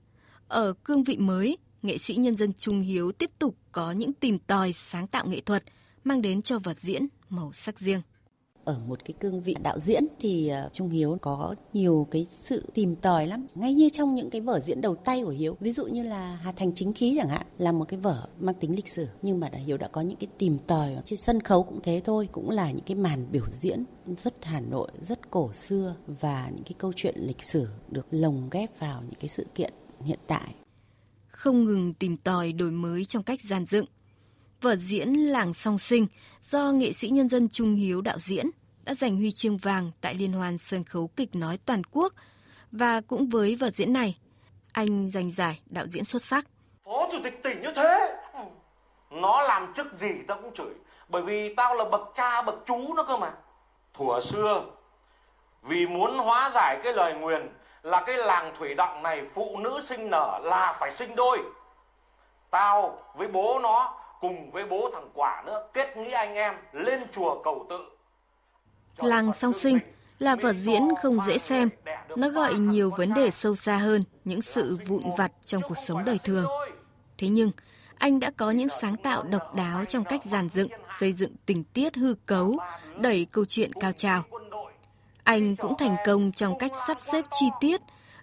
[0.48, 4.38] ở cương vị mới, nghệ sĩ nhân dân Trung Hiếu tiếp tục có những tìm
[4.38, 5.64] tòi sáng tạo nghệ thuật
[6.05, 8.00] mang đến cho vật diễn màu sắc riêng
[8.64, 12.66] ở một cái cương vị đạo diễn thì ờ, Trung Hiếu có nhiều cái sự
[12.74, 13.46] tìm tòi lắm.
[13.55, 16.38] Ngay như trong những cái vở diễn đầu tay của Hiếu, ví dụ như là
[16.42, 19.40] Hà Thành chính khí chẳng hạn, là một cái vở mang tính lịch sử, nhưng
[19.40, 22.29] mà đã Hiếu đã có những cái tìm tòi trên sân khấu cũng thế thôi,
[22.33, 23.85] cũng là những cái màn biểu diễn
[24.16, 28.48] rất Hà Nội, rất cổ xưa và những cái câu chuyện lịch sử được lồng
[28.50, 30.55] ghép vào những cái sự kiện hiện tại.
[31.29, 33.85] Không ngừng tìm tòi đổi mới trong cách gian dựng
[34.64, 36.07] vở diễn Làng Song Sinh
[36.42, 38.46] do nghệ sĩ nhân dân Trung Hiếu đạo diễn
[38.85, 42.12] đã giành huy chương vàng tại Liên hoan sân khấu kịch nói toàn quốc
[42.72, 44.18] và cũng với vở diễn này,
[44.72, 46.44] anh giành giải đạo diễn xuất sắc.
[46.85, 48.40] Phó chủ tịch tỉnh như thế, ừ.
[49.11, 50.74] nó làm chức gì tao cũng chửi,
[51.09, 53.31] bởi vì tao là bậc cha bậc chú nó cơ mà.
[53.94, 54.64] thủa xưa,
[55.62, 57.48] vì muốn hóa giải cái lời nguyền
[57.83, 61.38] là cái làng thủy động này phụ nữ sinh nở là phải sinh đôi.
[62.50, 67.00] Tao với bố nó cùng với bố thằng quả nữa kết nghĩa anh em lên
[67.12, 67.78] chùa cầu tự
[68.96, 69.78] làng song sinh
[70.18, 71.68] là vở diễn không dễ xem.
[72.16, 76.04] Nó gợi nhiều vấn đề sâu xa hơn những sự vụn vặt trong cuộc sống
[76.04, 76.44] đời thường.
[77.18, 77.50] Thế nhưng,
[77.98, 80.68] anh đã có những sáng tạo độc đáo trong cách giàn dựng,
[81.00, 82.56] xây dựng tình tiết hư cấu,
[82.98, 84.22] đẩy câu chuyện cao trào.
[85.24, 87.80] Anh cũng thành công trong cách sắp xếp chi tiết,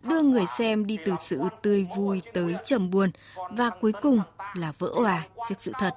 [0.09, 3.09] đưa người xem đi từ sự tươi vui tới trầm buồn
[3.57, 4.19] và cuối cùng
[4.55, 5.93] là vỡ òa trước sự thật.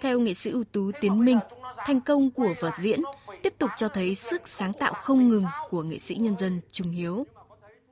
[0.00, 1.38] Theo nghệ sĩ ưu tú Tiến Minh,
[1.76, 3.00] thành công của vở diễn
[3.42, 6.90] tiếp tục cho thấy sức sáng tạo không ngừng của nghệ sĩ nhân dân Trung
[6.90, 7.26] Hiếu.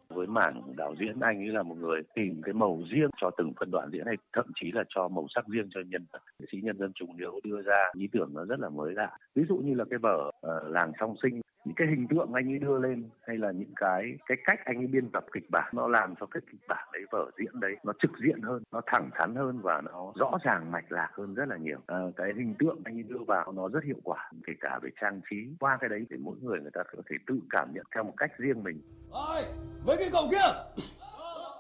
[0.09, 3.53] Với mảng đạo diễn anh ấy là một người tìm cái màu riêng cho từng
[3.61, 6.19] phân đoạn diễn hay thậm chí là cho màu sắc riêng cho nhân vật.
[6.39, 9.11] Nghệ sĩ nhân dân trung hiếu đưa ra ý tưởng nó rất là mới lạ.
[9.35, 12.53] Ví dụ như là cái vở uh, làng song sinh những cái hình tượng anh
[12.53, 15.71] ấy đưa lên hay là những cái cái cách anh ấy biên tập kịch bản
[15.73, 18.81] nó làm cho cái kịch bản đấy vở diễn đấy nó trực diện hơn nó
[18.87, 21.79] thẳng thắn hơn và nó rõ ràng mạch lạc hơn rất là nhiều.
[21.87, 24.91] À, cái hình tượng anh ấy đưa vào nó rất hiệu quả kể cả về
[25.01, 25.37] trang trí.
[25.61, 28.15] Qua cái đấy để mỗi người người ta có thể tự cảm nhận theo một
[28.17, 28.81] cách riêng mình.
[29.11, 29.43] Ôi,
[29.87, 30.49] với cái cậu kia!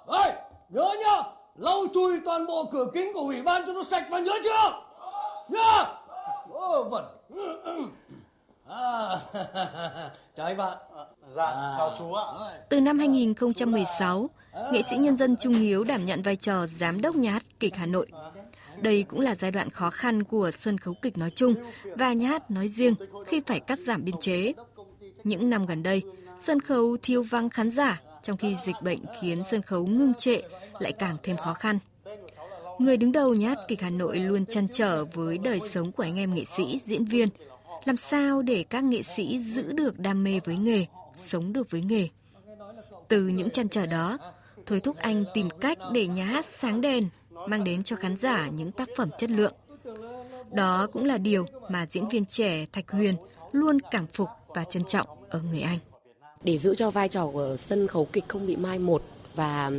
[0.06, 0.28] Ôi,
[0.70, 1.16] nhớ nhá!
[1.56, 4.82] Lau chùi toàn bộ cửa kính của ủy ban cho nó sạch và nhớ chưa?
[5.48, 5.84] Nhá
[6.50, 7.04] ô vẩn
[8.68, 9.16] à,
[10.36, 10.78] chào anh bạn
[11.34, 11.74] dạ à.
[11.76, 12.24] chào chú ạ
[12.68, 14.30] từ năm 2016
[14.72, 17.76] nghệ sĩ nhân dân Trung Hiếu đảm nhận vai trò giám đốc nhà hát kịch
[17.76, 18.06] Hà Nội
[18.82, 21.54] đây cũng là giai đoạn khó khăn của sân khấu kịch nói chung
[21.96, 22.94] và nhà hát nói riêng
[23.26, 24.52] khi phải cắt giảm biên chế.
[25.24, 26.02] Những năm gần đây,
[26.42, 30.36] sân khấu thiếu vắng khán giả trong khi dịch bệnh khiến sân khấu ngưng trệ
[30.78, 31.78] lại càng thêm khó khăn.
[32.78, 36.02] Người đứng đầu nhà hát kịch Hà Nội luôn chăn trở với đời sống của
[36.02, 37.28] anh em nghệ sĩ, diễn viên.
[37.86, 41.80] Làm sao để các nghệ sĩ giữ được đam mê với nghề, sống được với
[41.80, 42.08] nghề.
[43.08, 44.18] Từ những chăn trở đó,
[44.66, 47.08] thôi thúc anh tìm cách để nhà hát sáng đèn,
[47.48, 49.54] mang đến cho khán giả những tác phẩm chất lượng.
[50.52, 53.14] Đó cũng là điều mà diễn viên trẻ Thạch Huyền
[53.52, 55.78] luôn cảm phục và trân trọng ở người Anh.
[56.44, 59.02] Để giữ cho vai trò của sân khấu kịch không bị mai một
[59.36, 59.70] và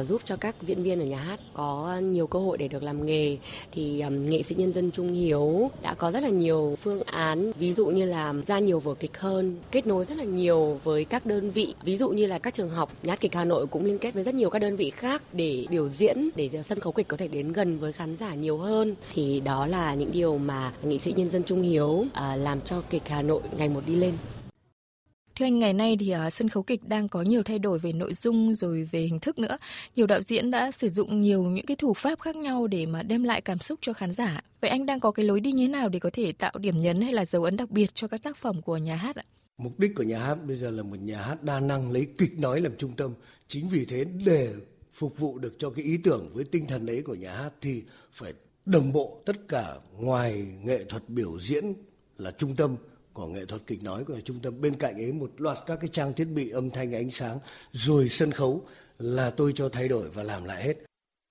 [0.00, 2.82] uh, giúp cho các diễn viên ở nhà hát có nhiều cơ hội để được
[2.82, 3.36] làm nghề.
[3.72, 7.52] Thì um, nghệ sĩ nhân dân Trung Hiếu đã có rất là nhiều phương án
[7.52, 11.04] ví dụ như là ra nhiều vở kịch hơn kết nối rất là nhiều với
[11.04, 11.74] các đơn vị.
[11.84, 14.14] Ví dụ như là các trường học nhà hát kịch Hà Nội cũng liên kết
[14.14, 17.16] với rất nhiều các đơn vị khác để biểu diễn để sân khấu kịch có
[17.16, 18.94] thể đến gần với khán giả nhiều hơn.
[19.14, 22.82] Thì đó là những điều mà nghệ sĩ nhân dân Trung Hiếu uh, làm cho
[22.90, 24.12] kịch Hà Nội ngày một đi lên.
[25.38, 27.92] Thưa anh, ngày nay thì uh, sân khấu kịch đang có nhiều thay đổi về
[27.92, 29.58] nội dung rồi về hình thức nữa.
[29.96, 33.02] Nhiều đạo diễn đã sử dụng nhiều những cái thủ pháp khác nhau để mà
[33.02, 34.40] đem lại cảm xúc cho khán giả.
[34.60, 36.76] Vậy anh đang có cái lối đi như thế nào để có thể tạo điểm
[36.76, 39.22] nhấn hay là dấu ấn đặc biệt cho các tác phẩm của nhà hát ạ?
[39.58, 42.38] Mục đích của nhà hát bây giờ là một nhà hát đa năng lấy kịch
[42.38, 43.14] nói làm trung tâm.
[43.48, 44.54] Chính vì thế để
[44.94, 47.82] phục vụ được cho cái ý tưởng với tinh thần ấy của nhà hát thì
[48.12, 48.32] phải
[48.66, 51.72] đồng bộ tất cả ngoài nghệ thuật biểu diễn
[52.18, 52.76] là trung tâm
[53.18, 54.60] của nghệ thuật kịch nói của trung tâm.
[54.60, 57.38] Bên cạnh ấy một loạt các cái trang thiết bị âm thanh ánh sáng
[57.72, 58.62] rồi sân khấu
[58.98, 60.74] là tôi cho thay đổi và làm lại hết.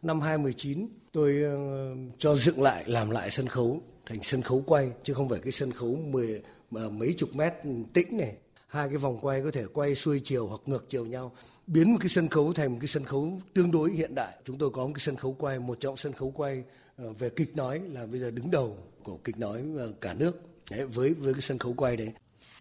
[0.03, 4.91] Năm 2019 tôi uh, cho dựng lại làm lại sân khấu thành sân khấu quay
[5.03, 7.53] chứ không phải cái sân khấu mười mà mấy chục mét
[7.93, 8.35] tĩnh này.
[8.67, 11.31] Hai cái vòng quay có thể quay xuôi chiều hoặc ngược chiều nhau
[11.67, 14.37] biến một cái sân khấu thành một cái sân khấu tương đối hiện đại.
[14.45, 16.63] Chúng tôi có một cái sân khấu quay một trong sân khấu quay
[16.97, 19.63] ờ, về kịch nói là bây giờ đứng đầu của kịch nói
[20.01, 22.11] cả nước đấy, với với cái sân khấu quay đấy.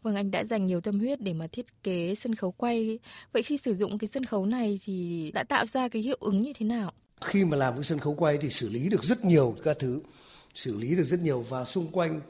[0.02, 2.98] Vâng, anh đã dành nhiều tâm huyết để mà thiết kế sân khấu quay.
[3.32, 6.42] Vậy khi sử dụng cái sân khấu này thì đã tạo ra cái hiệu ứng
[6.42, 6.92] như thế nào?
[7.20, 10.00] Khi mà làm cái sân khấu quay thì xử lý được rất nhiều các thứ,
[10.54, 12.20] xử lý được rất nhiều và xung quanh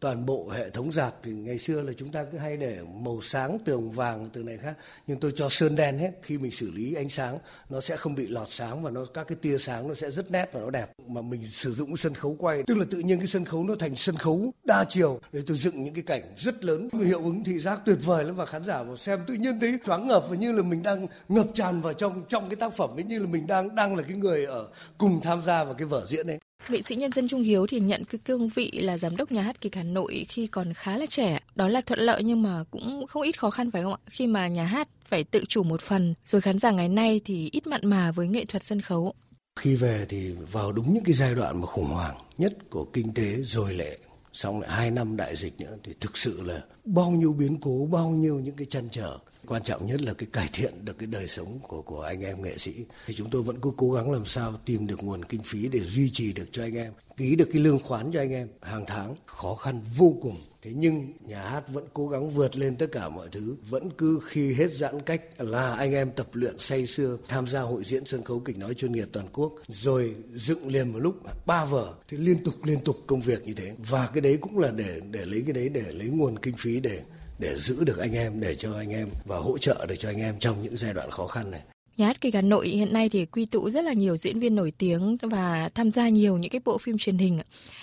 [0.00, 3.20] toàn bộ hệ thống dạp thì ngày xưa là chúng ta cứ hay để màu
[3.22, 4.74] sáng, tường vàng tường này khác.
[5.06, 7.38] Nhưng tôi cho sơn đen hết, khi mình xử lý ánh sáng,
[7.70, 10.30] nó sẽ không bị lọt sáng và nó, các cái tia sáng nó sẽ rất
[10.30, 10.92] nét và nó đẹp.
[11.08, 13.74] Mà mình sử dụng sân khấu quay, tức là tự nhiên cái sân khấu nó
[13.78, 15.20] thành sân khấu đa chiều.
[15.32, 18.36] Để tôi dựng những cái cảnh rất lớn hiệu ứng thị giác tuyệt vời lắm.
[18.36, 21.06] Và khán giả vào xem tự nhiên thấy thoáng ngập và như là mình đang
[21.28, 24.02] ngập tràn vào trong trong cái tác phẩm ấy, như là mình đang đang là
[24.02, 26.38] cái người ở cùng tham gia vào cái vở diễn ấy.
[26.68, 29.42] Nghệ sĩ nhân dân Trung Hiếu thì nhận cái cương vị là giám đốc nhà
[29.42, 31.40] hát kịch Hà Nội khi còn khá là trẻ.
[31.54, 33.98] Đó là thuận lợi nhưng mà cũng không ít khó khăn phải không ạ?
[34.06, 37.48] Khi mà nhà hát phải tự chủ một phần, rồi khán giả ngày nay thì
[37.52, 39.14] ít mặn mà với nghệ thuật sân khấu.
[39.60, 43.14] Khi về thì vào đúng những cái giai đoạn mà khủng hoảng nhất của kinh
[43.14, 43.98] tế rồi lệ
[44.32, 47.88] xong lại hai năm đại dịch nữa thì thực sự là bao nhiêu biến cố
[47.92, 51.06] bao nhiêu những cái chăn trở quan trọng nhất là cái cải thiện được cái
[51.06, 52.84] đời sống của của anh em nghệ sĩ.
[53.06, 55.80] Thì chúng tôi vẫn cứ cố gắng làm sao tìm được nguồn kinh phí để
[55.80, 58.84] duy trì được cho anh em, ký được cái lương khoán cho anh em hàng
[58.86, 59.14] tháng.
[59.26, 60.36] Khó khăn vô cùng.
[60.62, 63.56] Thế nhưng nhà hát vẫn cố gắng vượt lên tất cả mọi thứ.
[63.70, 67.60] Vẫn cứ khi hết giãn cách là anh em tập luyện say sưa, tham gia
[67.60, 71.14] hội diễn sân khấu kịch nói chuyên nghiệp toàn quốc, rồi dựng liền một lúc,
[71.46, 73.74] ba vở thì liên tục liên tục công việc như thế.
[73.78, 76.80] Và cái đấy cũng là để để lấy cái đấy để lấy nguồn kinh phí
[76.80, 77.00] để
[77.38, 80.20] để giữ được anh em, để cho anh em và hỗ trợ được cho anh
[80.20, 81.60] em trong những giai đoạn khó khăn này.
[81.96, 84.54] Nhà hát kịch Hà Nội hiện nay thì quy tụ rất là nhiều diễn viên
[84.54, 87.38] nổi tiếng và tham gia nhiều những cái bộ phim truyền hình.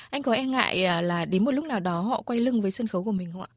[0.09, 2.71] Anh có e ngại à, là đến một lúc nào đó họ quay lưng với
[2.71, 3.47] sân khấu của mình không ạ?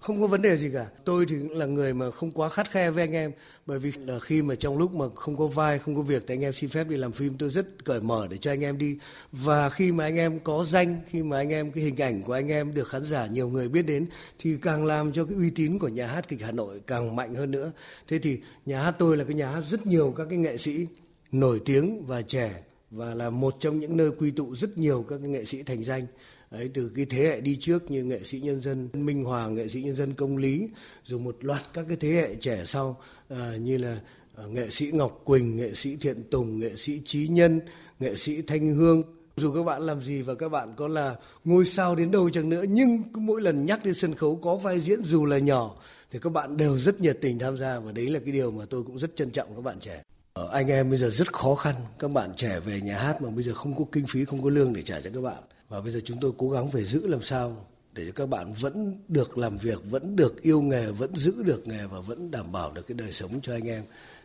[0.00, 0.86] Không có vấn đề gì cả.
[1.04, 3.32] Tôi thì là người mà không quá khắt khe với anh em,
[3.66, 6.34] bởi vì là khi mà trong lúc mà không có vai, không có việc thì
[6.34, 8.78] anh em xin phép đi làm phim, tôi rất cởi mở để cho anh em
[8.78, 8.98] đi.
[9.32, 12.32] Và khi mà anh em có danh, khi mà anh em, cái hình ảnh của
[12.32, 14.06] anh em được khán giả nhiều người biết đến,
[14.38, 17.34] thì càng làm cho cái uy tín của nhà hát kịch Hà Nội càng mạnh
[17.34, 17.72] hơn nữa.
[18.08, 20.86] Thế thì nhà hát tôi là cái nhà hát rất nhiều các cái nghệ sĩ
[21.32, 25.20] nổi tiếng và trẻ và là một trong những nơi quy tụ rất nhiều các
[25.20, 26.06] nghệ sĩ thành danh
[26.50, 29.68] Đấy, từ cái thế hệ đi trước như nghệ sĩ nhân dân Minh Hoàng, nghệ
[29.68, 30.68] sĩ nhân dân Công Lý,
[31.04, 34.00] rồi một loạt các cái thế hệ trẻ sau à, như là
[34.36, 37.60] à, nghệ sĩ Ngọc Quỳnh, nghệ sĩ Thiện Tùng, nghệ sĩ Trí Nhân,
[38.00, 39.02] nghệ sĩ Thanh Hương.
[39.36, 42.48] Dù các bạn làm gì và các bạn có là ngôi sao đến đâu chẳng
[42.48, 45.76] nữa nhưng mỗi lần nhắc đến sân khấu có vai diễn dù là nhỏ
[46.10, 48.64] thì các bạn đều rất nhiệt tình tham gia và đấy là cái điều mà
[48.70, 50.02] tôi cũng rất trân trọng các bạn trẻ.
[50.40, 53.30] Ờ, anh em bây giờ rất khó khăn, các bạn trẻ về nhà hát mà
[53.30, 55.80] bây giờ không có kinh phí, không có lương để trả cho các bạn và
[55.80, 58.98] bây giờ chúng tôi cố gắng phải giữ làm sao để cho các bạn vẫn
[59.08, 62.72] được làm việc, vẫn được yêu nghề, vẫn giữ được nghề và vẫn đảm bảo
[62.72, 63.84] được cái đời sống cho anh em.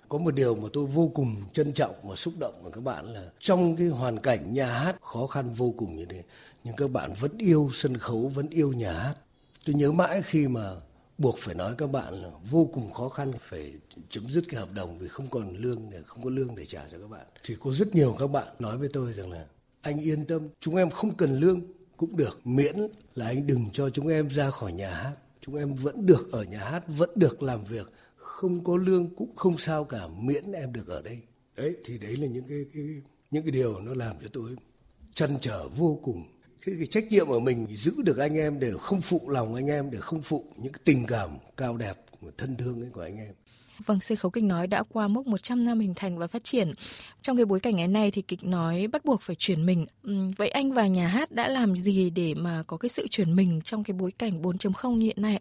[0.09, 3.13] Có một điều mà tôi vô cùng trân trọng và xúc động của các bạn
[3.13, 6.23] là trong cái hoàn cảnh nhà hát khó khăn vô cùng như thế,
[6.63, 9.13] nhưng các bạn vẫn yêu sân khấu, vẫn yêu nhà hát.
[9.65, 10.71] Tôi nhớ mãi khi mà
[11.17, 13.73] buộc phải nói các bạn là vô cùng khó khăn phải
[14.09, 16.87] chấm dứt cái hợp đồng vì không còn lương để không có lương để trả
[16.91, 17.25] cho các bạn.
[17.43, 19.45] Thì có rất nhiều các bạn nói với tôi rằng là
[19.81, 21.61] anh yên tâm chúng em không cần lương
[21.97, 22.75] cũng được miễn
[23.15, 25.15] là anh đừng cho chúng em ra khỏi nhà hát.
[25.41, 29.35] Chúng em vẫn được ở nhà hát vẫn được làm việc không có lương cũng
[29.35, 31.19] không sao cả miễn em được ở đây.
[31.55, 32.83] Đấy thì đấy là những cái, cái
[33.31, 34.55] những cái điều nó làm cho tôi
[35.13, 36.23] chăn trở vô cùng
[36.65, 39.67] cái, cái trách nhiệm ở mình giữ được anh em để không phụ lòng anh
[39.67, 41.97] em để không phụ những cái tình cảm cao đẹp
[42.37, 43.33] thân thương ấy của anh em
[43.85, 46.71] Vâng, sân khấu kịch nói đã qua mốc 100 năm hình thành và phát triển.
[47.21, 49.85] Trong cái bối cảnh ngày nay thì kịch nói bắt buộc phải chuyển mình.
[50.37, 53.61] Vậy anh và nhà hát đã làm gì để mà có cái sự chuyển mình
[53.61, 55.39] trong cái bối cảnh 4.0 như hiện nay?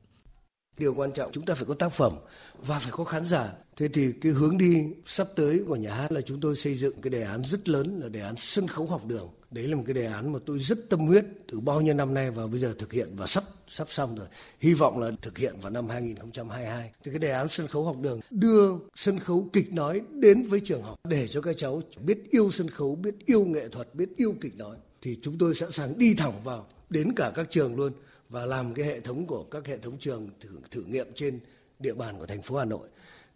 [0.78, 2.12] Điều quan trọng chúng ta phải có tác phẩm
[2.58, 3.52] và phải có khán giả.
[3.76, 7.00] Thế thì cái hướng đi sắp tới của nhà hát là chúng tôi xây dựng
[7.02, 9.28] cái đề án rất lớn là đề án sân khấu học đường.
[9.50, 12.14] Đấy là một cái đề án mà tôi rất tâm huyết từ bao nhiêu năm
[12.14, 14.26] nay và bây giờ thực hiện và sắp sắp xong rồi.
[14.60, 16.90] Hy vọng là thực hiện vào năm 2022.
[17.04, 20.60] Thì cái đề án sân khấu học đường đưa sân khấu kịch nói đến với
[20.60, 24.08] trường học để cho các cháu biết yêu sân khấu, biết yêu nghệ thuật, biết
[24.16, 24.76] yêu kịch nói.
[25.02, 27.92] Thì chúng tôi sẵn sàng đi thẳng vào đến cả các trường luôn
[28.28, 31.40] và làm cái hệ thống của các hệ thống trường thử, thử nghiệm trên
[31.78, 32.88] địa bàn của thành phố Hà Nội.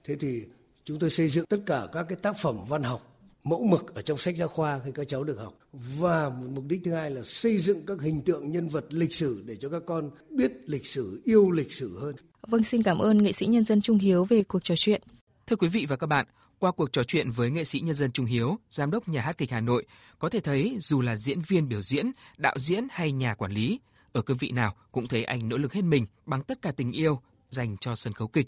[0.09, 0.43] Thế thì
[0.85, 4.03] chúng tôi xây dựng tất cả các cái tác phẩm văn học mẫu mực ở
[4.03, 7.11] trong sách giáo khoa khi các cháu được học và một mục đích thứ hai
[7.11, 10.53] là xây dựng các hình tượng nhân vật lịch sử để cho các con biết
[10.67, 12.15] lịch sử yêu lịch sử hơn.
[12.47, 15.03] Vâng xin cảm ơn nghệ sĩ nhân dân Trung Hiếu về cuộc trò chuyện.
[15.47, 16.27] Thưa quý vị và các bạn,
[16.59, 19.39] qua cuộc trò chuyện với nghệ sĩ nhân dân Trung Hiếu, giám đốc nhà hát
[19.39, 19.87] kịch Hà Nội,
[20.19, 23.81] có thể thấy dù là diễn viên biểu diễn, đạo diễn hay nhà quản lý,
[24.13, 26.93] ở cương vị nào cũng thấy anh nỗ lực hết mình bằng tất cả tình
[26.93, 28.47] yêu dành cho sân khấu kịch.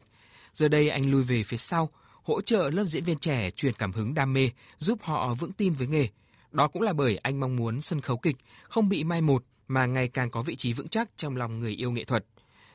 [0.55, 1.91] Giờ đây anh lui về phía sau,
[2.23, 5.73] hỗ trợ lớp diễn viên trẻ truyền cảm hứng đam mê, giúp họ vững tin
[5.73, 6.09] với nghề.
[6.53, 9.87] Đó cũng là bởi anh mong muốn sân khấu kịch không bị mai một mà
[9.87, 12.25] ngày càng có vị trí vững chắc trong lòng người yêu nghệ thuật.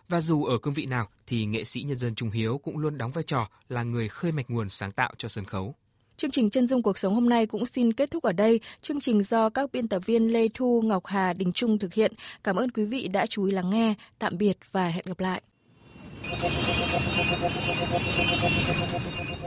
[0.09, 2.97] Và dù ở cương vị nào thì nghệ sĩ nhân dân Trung Hiếu cũng luôn
[2.97, 5.75] đóng vai trò là người khơi mạch nguồn sáng tạo cho sân khấu.
[6.17, 8.59] Chương trình Chân dung cuộc sống hôm nay cũng xin kết thúc ở đây.
[8.81, 12.13] Chương trình do các biên tập viên Lê Thu, Ngọc Hà, Đình Trung thực hiện.
[12.43, 13.93] Cảm ơn quý vị đã chú ý lắng nghe.
[14.19, 15.41] Tạm biệt và hẹn gặp lại.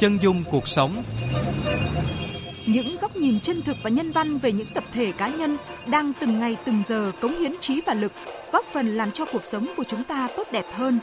[0.00, 0.92] Chân dung cuộc sống
[2.66, 6.12] những góc nhìn chân thực và nhân văn về những tập thể cá nhân đang
[6.20, 8.12] từng ngày từng giờ cống hiến trí và lực,
[8.52, 10.98] góp phần làm cho cuộc sống của chúng ta tốt đẹp hơn.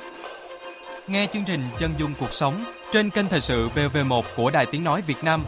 [1.07, 4.83] Nghe chương trình Chân dung cuộc sống trên kênh thời sự VV1 của Đài Tiếng
[4.83, 5.45] nói Việt Nam